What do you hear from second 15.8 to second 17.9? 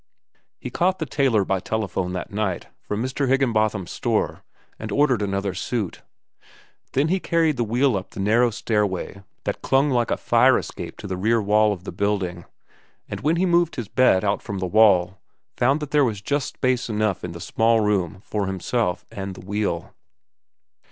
there was just space enough in the small